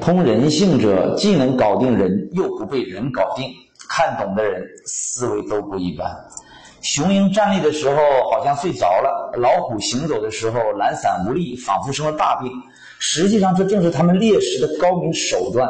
[0.00, 3.50] 通人性者，既能搞定人，又不被人搞定。
[3.88, 6.08] 看懂的人，思维都不一般。
[6.82, 7.96] 雄鹰站立的时候
[8.30, 12.50] 好像睡着了，老虎行走的时候懒散无力，仿佛生了大病。
[12.98, 15.68] 实际上，这正是他们猎食的高明手段。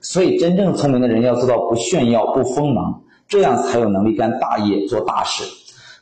[0.00, 5.44] 所以，真正聪明的人要做到不炫耀、不锋芒，这样才有能力干大业、做大事。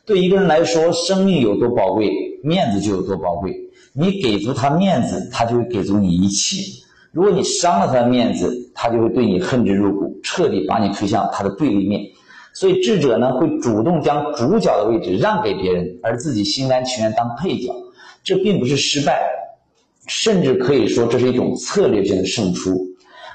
[0.05, 2.11] 对一个人来说，生命有多宝贵，
[2.43, 3.55] 面子就有多宝贵。
[3.93, 6.83] 你给足他面子，他就会给足你一切；
[7.13, 12.01] 如果你伤了他的面子，他就会对你恨之入骨，彻底把你推向他的对立面。
[12.55, 17.71] 所以，智者呢，会主动将主角的位置让给别人，而自己心甘情愿当配角。
[18.25, 19.23] 这并不是失败，
[20.07, 22.77] 甚至可以说这是一种策略性的胜出。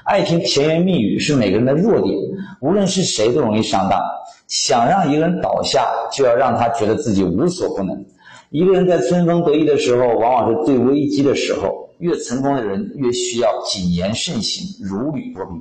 [0.04, 2.16] 爱听甜言蜜语是每个人的弱点，
[2.60, 4.00] 无论是谁都容易上当。
[4.48, 8.04] 想让一个人倒下，就要让他觉得自己无所不能。
[8.50, 11.87] 一个人在春风得意的时候，往往是最危机的时候。
[11.98, 15.60] 越成功的人，越需要谨言慎行，如履薄冰；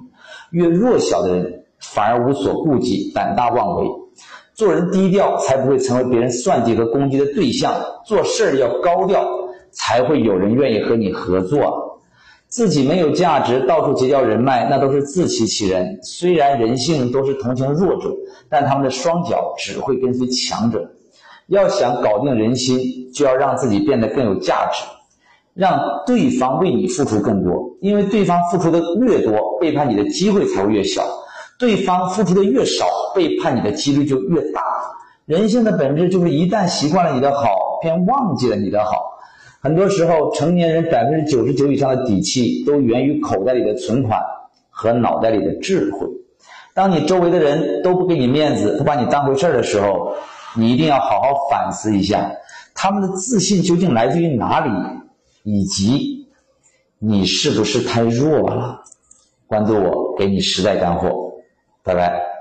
[0.52, 3.88] 越弱小的人，反而无所顾忌，胆大妄为。
[4.54, 7.74] 做人低调，才不会成为别人算计和攻击的对象；
[8.05, 9.24] 做事儿要高调，
[9.71, 12.02] 才会有人愿意和你合作。
[12.48, 15.99] 自己没有价值，到处结交人脉，那都是自欺欺人。
[16.02, 18.10] 虽然人性都是同情弱者，
[18.49, 20.90] 但他们的双脚只会跟随强者。
[21.48, 22.80] 要想搞定人心，
[23.13, 24.82] 就要让自己变得更有价值，
[25.58, 27.76] 让对方为你付出更多。
[27.82, 31.02] 因为对方付出的越多，背叛你的机会才会越小；
[31.60, 34.62] 对方付出的越少，背叛你的几率就越大。
[35.26, 38.91] 人性的本质就是，一旦习惯了你的好，便忘记了你的好。
[39.60, 44.21] 很多时候，成年人百分之九十九以上的底气都源于口袋里的存款
[44.70, 46.08] 和脑袋里的智慧。
[46.74, 50.14] 当你周围的人都不给你面子，不把你当回事儿的时候，
[50.55, 52.32] 你一定要好好反思一下，
[52.74, 54.71] 他们的自信究竟来自于哪里，
[55.49, 56.27] 以及
[56.99, 58.84] 你是不是太弱了？
[59.48, 61.31] 关注我，给你实在干货，
[61.84, 62.37] 拜拜。